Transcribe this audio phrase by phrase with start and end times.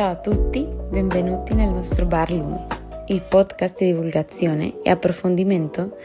[0.00, 2.58] Ciao a tutti, benvenuti nel nostro Bar Lumi,
[3.08, 5.98] il podcast di divulgazione e approfondimento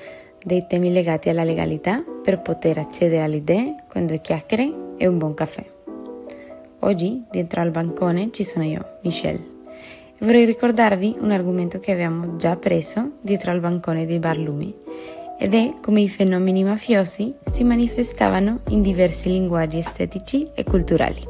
[0.43, 5.17] dei temi legati alla legalità per poter accedere alle idee con due chiacchiere e un
[5.17, 5.65] buon caffè.
[6.79, 9.47] Oggi, dentro al bancone, ci sono io, Michelle,
[10.17, 14.75] e vorrei ricordarvi un argomento che abbiamo già preso dietro al bancone di Bar Lumi
[15.39, 21.23] ed è come i fenomeni mafiosi si manifestavano in diversi linguaggi estetici e culturali,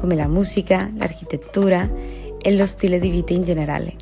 [0.00, 1.86] come la musica, l'architettura
[2.40, 3.92] e lo stile di vita in generale,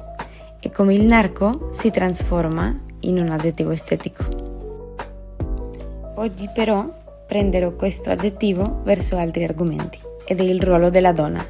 [0.60, 4.46] e come il narco si trasforma in un aggettivo estetico.
[6.14, 6.88] Oggi però
[7.26, 11.44] prenderò questo aggettivo verso altri argomenti ed è il ruolo della donna,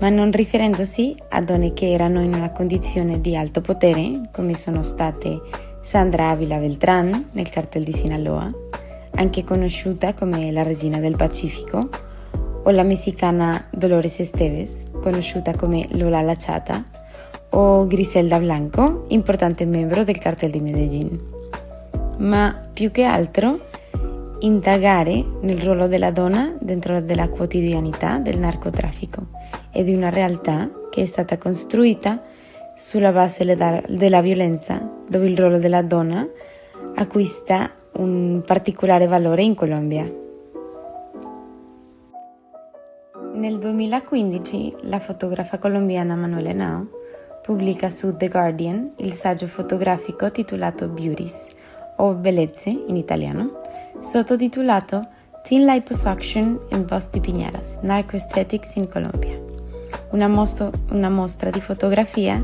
[0.00, 4.82] ma non riferendosi a donne che erano in una condizione di alto potere, come sono
[4.82, 5.40] state
[5.80, 8.52] Sandra Avila Beltrán nel cartel di Sinaloa,
[9.14, 11.88] anche conosciuta come la regina del Pacifico,
[12.62, 16.82] o la messicana Dolores Esteves, conosciuta come Lola La Chata,
[17.50, 21.20] o Griselda Blanco, importante membro del cartel di Medellin.
[22.18, 23.70] Ma più che altro
[24.40, 29.26] indagare nel ruolo della donna dentro della quotidianità del narcotraffico
[29.70, 32.22] e di una realtà che è stata costruita
[32.74, 36.26] sulla base della violenza, dove il ruolo della donna
[36.94, 40.21] acquista un particolare valore in Colombia.
[43.42, 46.86] Nel 2015 la fotografa colombiana Manuela Nao
[47.42, 51.48] pubblica su The Guardian il saggio fotografico titolato Beauties
[51.96, 53.60] o Bellezze in italiano,
[53.98, 55.08] sottotitolato
[55.42, 59.36] Teen Liposuction and Bust di Piñeras, Narco Aesthetics in Colombia
[60.10, 62.40] una, mostro, una mostra di fotografia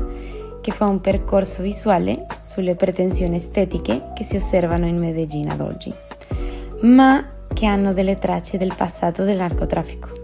[0.59, 5.93] che fa un percorso visuale sulle pretensioni estetiche che si osservano in Medellin ad oggi,
[6.81, 10.18] ma che hanno delle tracce del passato del narcotraffico.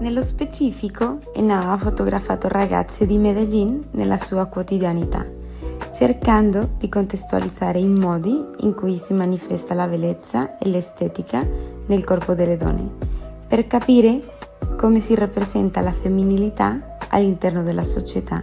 [0.00, 5.26] Nello specifico, Enao ha fotografato ragazze di Medellin nella sua quotidianità,
[5.92, 11.46] cercando di contestualizzare i modi in cui si manifesta la bellezza e l'estetica
[11.84, 12.90] nel corpo delle donne,
[13.46, 14.22] per capire
[14.78, 18.42] come si rappresenta la femminilità all'interno della società,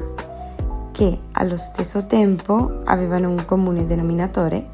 [0.91, 4.69] che allo stesso tempo avevano un comune denominatore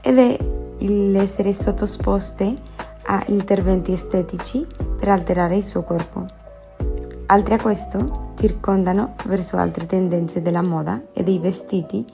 [0.00, 0.36] ed è
[0.78, 2.56] l'essere sottoposte
[3.04, 4.66] a interventi estetici
[4.98, 6.26] per alterare il suo corpo.
[7.26, 12.04] Altri a questo circondano verso altre tendenze della moda e dei vestiti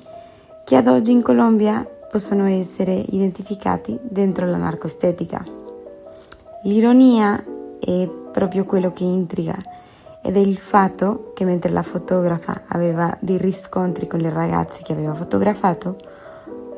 [0.64, 5.44] che ad oggi in Colombia possono essere identificati dentro la narcoestetica.
[6.62, 7.42] L'ironia
[7.78, 9.56] è proprio quello che intriga
[10.22, 14.92] ed è il fatto che mentre la fotografa aveva dei riscontri con le ragazze che
[14.92, 15.96] aveva fotografato,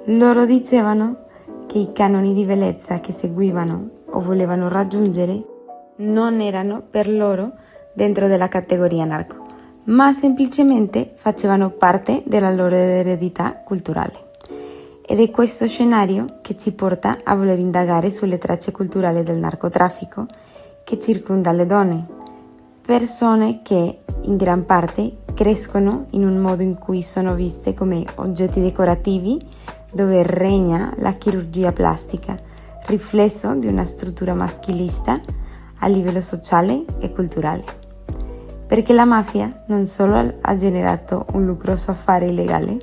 [0.06, 1.24] loro dicevano
[1.66, 5.54] che i canoni di bellezza che seguivano o volevano raggiungere
[5.96, 7.52] non erano per loro
[7.92, 9.44] dentro della categoria narco,
[9.84, 14.24] ma semplicemente facevano parte della loro eredità culturale.
[15.06, 20.26] Ed è questo scenario che ci porta a voler indagare sulle tracce culturali del narcotraffico
[20.84, 22.06] che circonda le donne,
[22.84, 28.60] persone che in gran parte crescono in un modo in cui sono viste come oggetti
[28.60, 29.38] decorativi
[29.92, 32.36] dove regna la chirurgia plastica,
[32.86, 35.20] riflesso di una struttura maschilista
[35.78, 37.64] a livello sociale e culturale.
[38.66, 42.78] Perché la mafia non solo ha generato un lucroso affare illegale,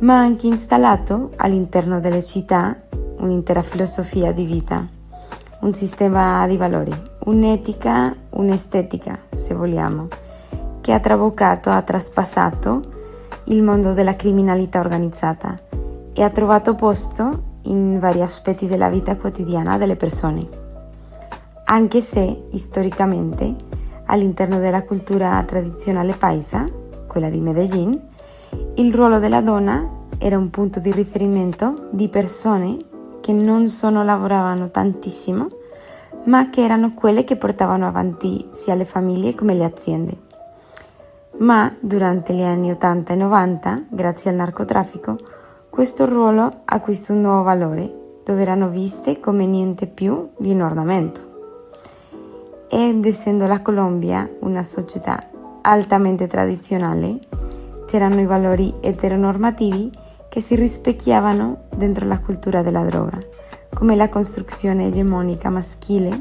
[0.00, 2.76] ma ha anche installato all'interno delle città
[3.18, 4.86] un'intera filosofia di vita,
[5.60, 6.94] un sistema di valori,
[7.24, 10.08] un'etica, un'estetica, se vogliamo,
[10.80, 12.98] che ha traboccato, ha traspassato
[13.44, 15.58] il mondo della criminalità organizzata
[16.12, 20.69] e ha trovato posto in vari aspetti della vita quotidiana delle persone.
[21.72, 23.54] Anche se storicamente
[24.06, 26.66] all'interno della cultura tradizionale paisa,
[27.06, 28.08] quella di Medellin,
[28.74, 29.88] il ruolo della donna
[30.18, 32.76] era un punto di riferimento di persone
[33.20, 35.46] che non solo lavoravano tantissimo,
[36.24, 40.18] ma che erano quelle che portavano avanti sia le famiglie come le aziende.
[41.38, 45.18] Ma durante gli anni 80 e 90, grazie al narcotraffico,
[45.70, 51.29] questo ruolo acquista un nuovo valore, dove erano viste come niente più di un ornamento.
[52.72, 55.20] Ed essendo la Colombia una società
[55.62, 57.18] altamente tradizionale,
[57.86, 59.90] c'erano i valori eteronormativi
[60.28, 63.18] che si rispecchiavano dentro la cultura della droga
[63.74, 66.20] come la costruzione egemonica maschile,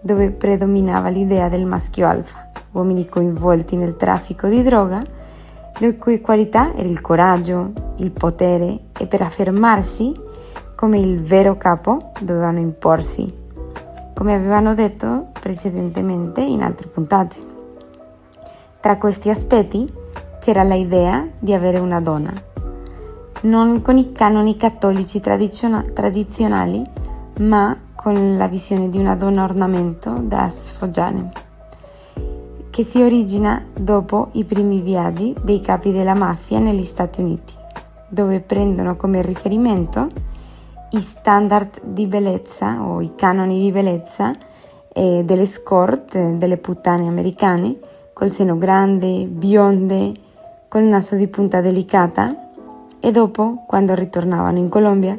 [0.00, 5.00] dove predominava l'idea del maschio alfa, uomini coinvolti nel traffico di droga,
[5.78, 10.12] le cui qualità era il coraggio, il potere e per affermarsi
[10.74, 13.32] come il vero capo dovevano imporsi,
[14.14, 17.36] come avevano detto precedentemente in altre puntate.
[18.80, 19.86] Tra questi aspetti
[20.40, 22.32] c'era l'idea di avere una donna,
[23.42, 26.82] non con i canoni cattolici tradiziona- tradizionali,
[27.40, 31.30] ma con la visione di una donna ornamento da sfoggiare,
[32.70, 37.52] che si origina dopo i primi viaggi dei capi della mafia negli Stati Uniti,
[38.08, 40.08] dove prendono come riferimento
[40.92, 44.52] i standard di bellezza o i canoni di bellezza
[44.94, 47.76] eh, delle escort, eh, delle puttane americane,
[48.14, 50.12] col seno grande, bionde,
[50.68, 52.34] con il naso di punta delicata
[53.00, 55.14] e dopo, quando ritornavano in Colombia,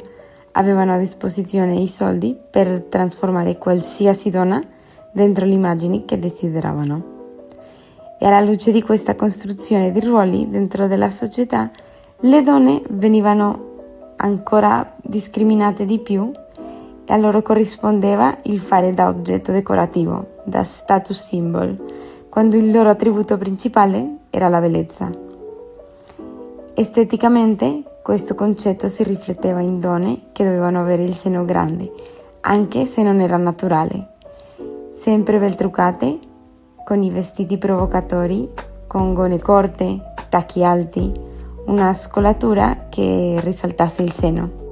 [0.52, 4.60] avevano a disposizione i soldi per trasformare qualsiasi donna
[5.12, 7.14] dentro le immagini che desideravano.
[8.18, 11.70] E alla luce di questa costruzione di ruoli dentro della società,
[12.20, 16.32] le donne venivano ancora discriminate di più
[17.06, 21.76] e a loro corrispondeva il fare da oggetto decorativo, da status symbol,
[22.28, 25.10] quando il loro attributo principale era la bellezza.
[26.74, 31.90] Esteticamente questo concetto si rifletteva in donne che dovevano avere il seno grande,
[32.40, 34.08] anche se non era naturale,
[34.90, 36.18] sempre ben truccate,
[36.84, 38.48] con i vestiti provocatori,
[38.86, 41.12] con gone corte, tacchi alti,
[41.66, 44.65] una scolatura che risaltasse il seno.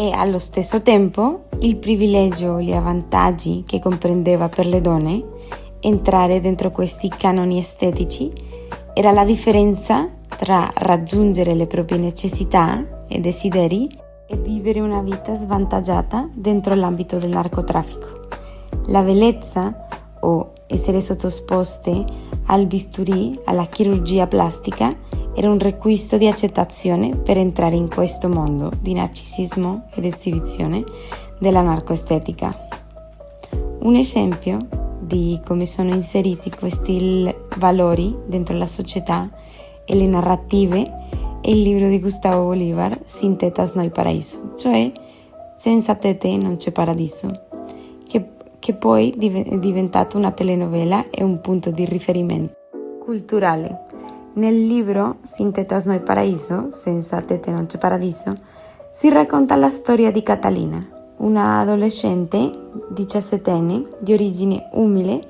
[0.00, 5.22] E allo stesso tempo il privilegio e gli vantaggi che comprendeva per le donne
[5.80, 8.32] entrare dentro questi canoni estetici
[8.94, 13.90] era la differenza tra raggiungere le proprie necessità e desideri
[14.26, 18.28] e vivere una vita svantaggiata dentro l'ambito del narcotraffico.
[18.86, 19.86] La bellezza
[20.20, 22.04] o essere sottoposte
[22.46, 24.96] al bisturi, alla chirurgia plastica,
[25.34, 30.84] era un requisito di accettazione per entrare in questo mondo di narcisismo ed esibizione
[31.38, 32.68] della narcoestetica.
[33.80, 34.58] Un esempio
[35.00, 39.28] di come sono inseriti questi valori dentro la società
[39.84, 40.98] e le narrative
[41.40, 44.92] è il libro di Gustavo Bolivar, Sin tetas no hay paraíso, cioè
[45.54, 47.48] Senza tete non c'è paradiso,
[48.06, 52.54] che, che poi è diventato una telenovela e un punto di riferimento
[53.04, 53.82] culturale
[54.34, 58.36] nel libro Sin tetas no hay paraíso, Senza tete non c'è paradiso,
[58.92, 60.84] si racconta la storia di Catalina,
[61.18, 62.50] una adolescente
[62.90, 65.28] diciassettenne di origine umile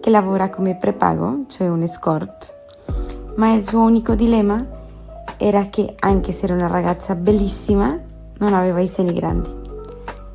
[0.00, 2.54] che lavora come prepago, cioè un escort.
[3.36, 4.64] Ma il suo unico dilemma
[5.36, 7.98] era che, anche se era una ragazza bellissima,
[8.38, 9.50] non aveva i seni grandi.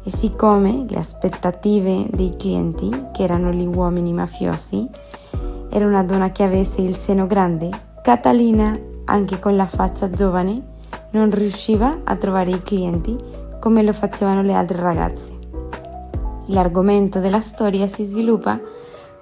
[0.03, 4.87] E siccome le aspettative dei clienti, che erano gli uomini mafiosi,
[5.69, 7.69] era una donna che avesse il seno grande,
[8.01, 8.75] Catalina,
[9.06, 10.59] anche con la faccia giovane,
[11.12, 13.15] non riusciva a trovare i clienti
[13.59, 15.38] come lo facevano le altre ragazze.
[16.48, 18.59] L'argomento della storia si sviluppa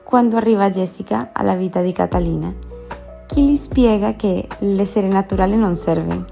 [0.02, 2.54] quando arriva Jessica alla vita di Catalina,
[3.28, 6.24] che gli spiega che l'essere naturale non serve,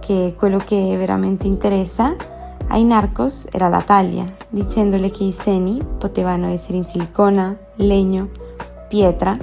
[0.00, 2.16] che quello che veramente interessa
[2.68, 8.30] ai narcos era la taglia, dicendole che i seni potevano essere in silicona, legno,
[8.88, 9.36] pietra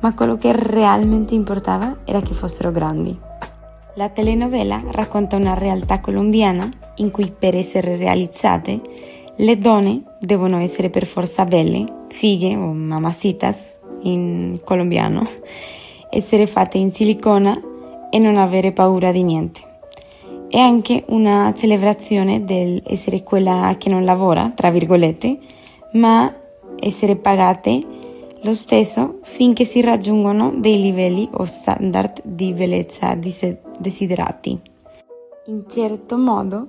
[0.00, 3.18] ma quello che realmente importava era che fossero grandi.
[3.94, 8.80] La telenovela racconta una realtà colombiana in cui per essere realizzate
[9.36, 15.26] le donne devono essere per forza belle, fighe o mamacitas in colombiano,
[16.10, 17.58] essere fatte in silicona
[18.10, 19.60] e non avere paura di niente.
[20.48, 25.38] È anche una celebrazione dell'essere quella che non lavora, tra virgolette,
[25.92, 26.34] ma
[26.78, 27.84] essere pagate
[28.42, 34.58] lo stesso finché si raggiungono dei livelli o standard di bellezza desiderati.
[35.46, 36.66] In certo modo,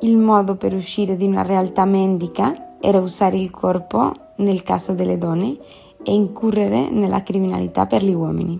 [0.00, 5.16] il modo per uscire di una realtà mendica era usare il corpo nel caso delle
[5.16, 5.56] donne
[6.02, 8.58] e incorrere nella criminalità per gli uomini.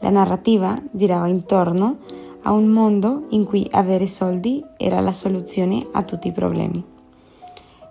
[0.00, 1.98] La narrativa girava intorno
[2.42, 6.84] a un mondo in cui avere soldi era la soluzione a tutti i problemi.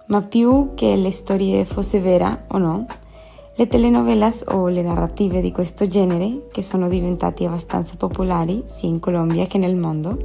[0.08, 2.86] Ma più che le storie fosse vera o no,
[3.58, 9.00] le telenovelas o le narrative di questo genere, che sono diventati abbastanza popolari sia in
[9.00, 10.18] Colombia che nel mondo,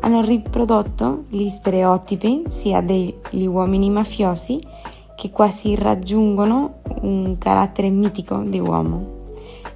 [0.00, 4.60] hanno riprodotto gli stereotipi sia degli uomini mafiosi
[5.16, 9.18] che quasi raggiungono un carattere mitico di uomo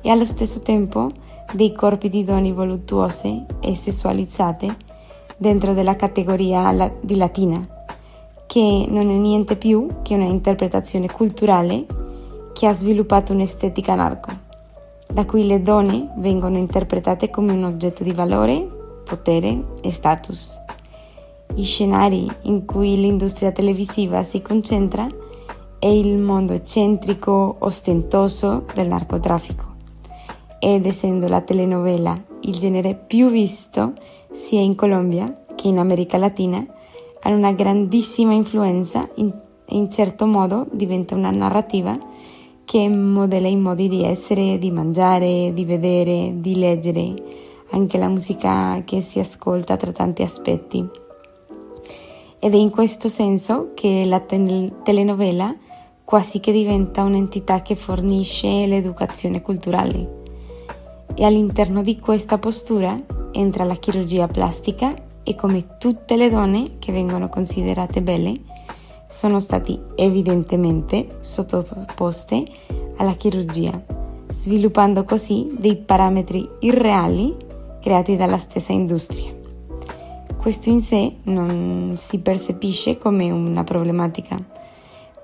[0.00, 1.10] e allo stesso tempo
[1.52, 4.76] dei corpi di donne voluttuose e sessualizzate
[5.36, 7.66] dentro della categoria di latina,
[8.46, 11.86] che non è niente più che una interpretazione culturale
[12.54, 14.30] che ha sviluppato un'estetica narco,
[15.06, 18.66] da cui le donne vengono interpretate come un oggetto di valore,
[19.04, 20.58] potere e status.
[21.56, 25.06] I scenari in cui l'industria televisiva si concentra
[25.78, 29.72] è il mondo eccentrico, ostentoso del narcotraffico.
[30.64, 33.92] ed essendo la telenovela il genere più visto
[34.32, 36.64] sia in Colombia che in America Latina,
[37.20, 39.30] hanno una grandissima influenza e
[39.66, 41.98] in certo modo diventa una narrativa
[42.64, 47.14] che modella i modi di essere, di mangiare, di vedere, di leggere,
[47.70, 50.86] anche la musica che si ascolta tra tanti aspetti.
[52.38, 55.56] Ed è in questo senso che la telenovela
[56.04, 60.22] quasi che diventa un'entità che fornisce l'educazione culturale.
[61.14, 63.00] E all'interno di questa postura
[63.32, 68.38] entra la chirurgia plastica e come tutte le donne che vengono considerate belle,
[69.14, 72.44] sono stati evidentemente sottoposte
[72.96, 73.80] alla chirurgia,
[74.30, 77.36] sviluppando così dei parametri irreali
[77.80, 79.32] creati dalla stessa industria.
[80.36, 84.36] Questo in sé non si percepisce come una problematica,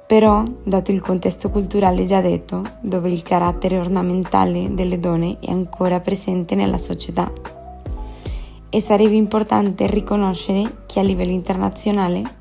[0.07, 5.99] però, dato il contesto culturale già detto, dove il carattere ornamentale delle donne è ancora
[5.99, 7.31] presente nella società,
[8.69, 12.39] e sarebbe importante riconoscere che a livello internazionale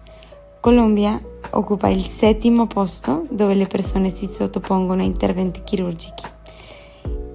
[0.60, 1.20] Colombia
[1.52, 6.38] occupa il settimo posto dove le persone si sottopongono a interventi chirurgici.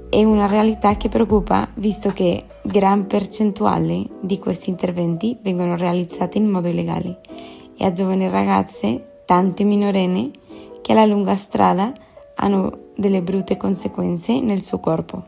[0.09, 6.49] È una realtà che preoccupa visto che gran percentuale di questi interventi vengono realizzati in
[6.49, 7.21] modo illegale
[7.77, 10.31] e a giovani ragazze, tante minorenni,
[10.81, 11.93] che alla lunga strada
[12.37, 15.27] hanno delle brutte conseguenze nel suo corpo.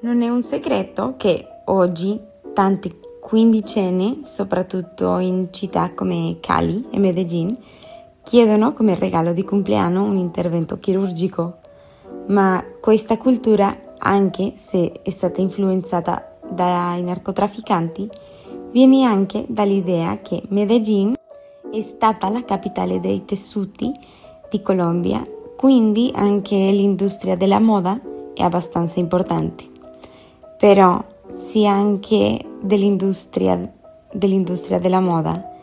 [0.00, 2.20] Non è un segreto che oggi
[2.54, 7.54] tanti quindicenni, soprattutto in città come Cali e Medellin,
[8.22, 11.58] chiedono come regalo di compleanno un intervento chirurgico.
[12.28, 18.08] Ma questa cultura, anche se è stata influenzata dai narcotrafficanti,
[18.70, 21.14] viene anche dall'idea che Medellin
[21.70, 23.92] è stata la capitale dei tessuti
[24.48, 25.22] di Colombia,
[25.54, 28.00] quindi anche l'industria della moda
[28.32, 29.64] è abbastanza importante.
[30.56, 31.04] Però
[31.34, 33.72] sia anche dell'industria,
[34.12, 35.56] dell'industria della moda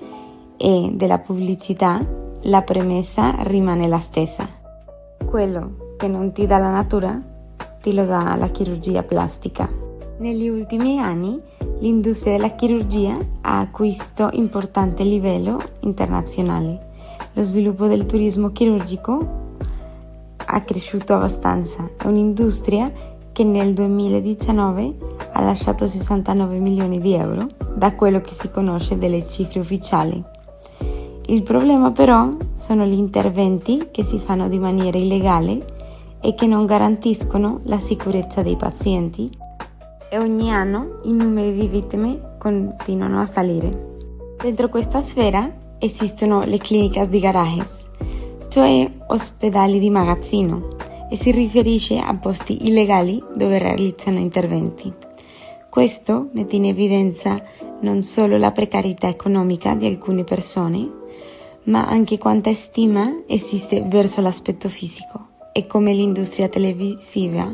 [0.58, 2.00] e della pubblicità,
[2.44, 4.48] la premessa rimane la stessa.
[5.26, 7.20] Quello che non ti dà la natura,
[7.82, 9.70] ti lo dà la chirurgia plastica.
[10.18, 11.40] Negli ultimi anni
[11.80, 16.94] l'industria della chirurgia ha acquisto importante livello internazionale.
[17.34, 19.44] Lo sviluppo del turismo chirurgico
[20.38, 21.90] ha cresciuto abbastanza.
[21.98, 22.92] È un'industria
[23.36, 24.96] che nel 2019
[25.34, 30.24] ha lasciato 69 milioni di euro, da quello che si conosce delle cifre ufficiali.
[31.26, 35.66] Il problema però sono gli interventi che si fanno di maniera illegale
[36.22, 39.30] e che non garantiscono la sicurezza dei pazienti
[40.08, 43.98] e ogni anno i numeri di vittime continuano a salire.
[44.42, 47.90] Dentro questa sfera esistono le cliniche di garages,
[48.48, 54.94] cioè ospedali di magazzino, e si riferisce a posti illegali dove realizzano interventi.
[55.70, 57.44] Questo mette in evidenza
[57.82, 60.90] non solo la precarietà economica di alcune persone,
[61.64, 67.54] ma anche quanta stima esiste verso l'aspetto fisico e come l'industria televisiva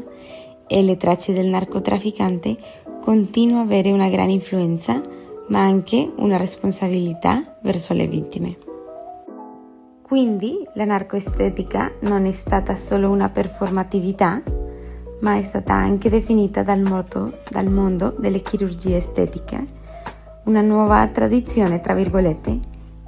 [0.68, 2.58] e le tracce del narcotrafficante
[3.02, 5.02] continua a avere una grande influenza,
[5.48, 8.58] ma anche una responsabilità verso le vittime.
[10.12, 14.44] Quindi la narcoestetica non è stata solo una performatività,
[15.22, 19.66] ma è stata anche definita dal mondo, dal mondo delle chirurgie estetiche,
[20.44, 22.60] una nuova tradizione, tra virgolette,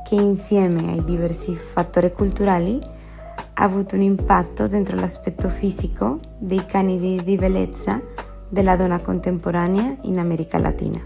[0.02, 7.22] che insieme ai diversi fattori culturali ha avuto un impatto dentro l'aspetto fisico dei canidi
[7.22, 8.02] di bellezza
[8.48, 11.02] della donna contemporanea in America Latina.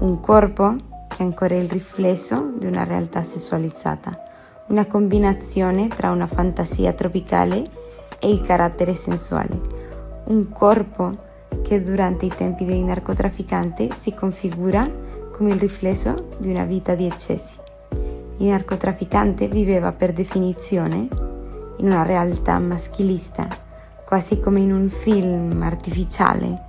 [0.00, 0.76] Un corpo
[1.08, 4.24] che ancora è il riflesso di una realtà sessualizzata
[4.68, 7.64] una combinazione tra una fantasia tropicale
[8.18, 9.60] e il carattere sensuale,
[10.24, 11.24] un corpo
[11.62, 14.88] che durante i tempi dei narcotrafficanti si configura
[15.32, 17.56] come il riflesso di una vita di eccessi.
[18.38, 21.08] Il narcotrafficante viveva per definizione
[21.78, 23.46] in una realtà maschilista,
[24.04, 26.64] quasi come in un film artificiale.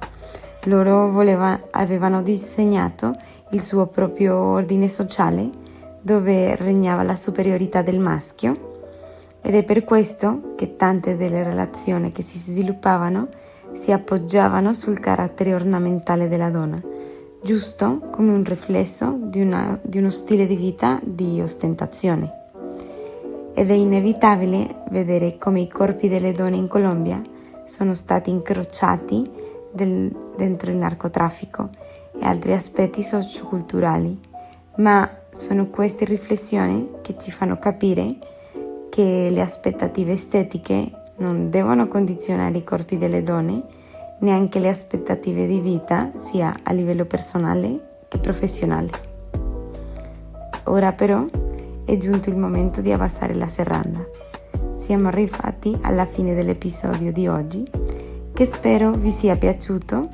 [0.63, 3.15] Loro voleva, avevano disegnato
[3.51, 5.65] il suo proprio ordine sociale
[6.07, 8.75] dove regnava la superiorità del maschio
[9.41, 13.27] ed è per questo che tante delle relazioni che si sviluppavano
[13.73, 16.81] si appoggiavano sul carattere ornamentale della donna,
[17.43, 22.31] giusto come un riflesso di, una, di uno stile di vita di ostentazione.
[23.53, 27.21] Ed è inevitabile vedere come i corpi delle donne in Colombia
[27.65, 29.29] sono stati incrociati
[29.73, 31.69] del, dentro il narcotraffico
[32.17, 34.17] e altri aspetti socioculturali,
[34.77, 38.15] ma sono queste riflessioni che ci fanno capire
[38.89, 43.63] che le aspettative estetiche non devono condizionare i corpi delle donne
[44.19, 48.89] neanche le aspettative di vita, sia a livello personale che professionale.
[50.65, 51.25] Ora però
[51.85, 54.05] è giunto il momento di abbassare la serranda.
[54.75, 57.69] Siamo arrivati alla fine dell'episodio di oggi,
[58.33, 60.09] che spero vi sia piaciuto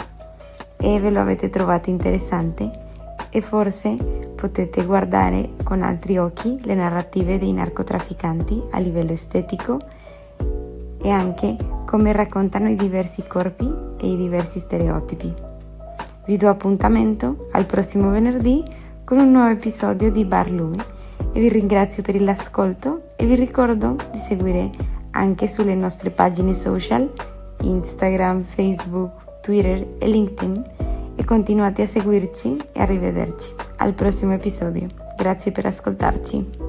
[0.78, 2.70] e ve lo avete trovato interessante
[3.30, 4.13] e forse
[4.44, 9.80] potete guardare con altri occhi le narrative dei narcotrafficanti a livello estetico
[11.02, 15.34] e anche come raccontano i diversi corpi e i diversi stereotipi.
[16.26, 18.62] Vi do appuntamento al prossimo venerdì
[19.06, 20.84] con un nuovo episodio di Bar Lumi
[21.32, 24.72] e vi ringrazio per l'ascolto e vi ricordo di seguire
[25.12, 27.10] anche sulle nostre pagine social
[27.62, 30.93] Instagram, Facebook, Twitter e LinkedIn
[31.24, 34.90] e continuate a seguirci e a rivederci al prossimo episodio.
[35.18, 36.63] Grazie per ascoltarci.